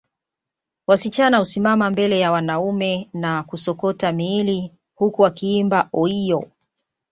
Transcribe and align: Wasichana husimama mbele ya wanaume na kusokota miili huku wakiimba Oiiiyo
Wasichana 0.87 1.37
husimama 1.37 1.89
mbele 1.89 2.19
ya 2.19 2.31
wanaume 2.31 3.09
na 3.13 3.43
kusokota 3.43 4.11
miili 4.11 4.71
huku 4.95 5.21
wakiimba 5.21 5.89
Oiiiyo 5.93 6.51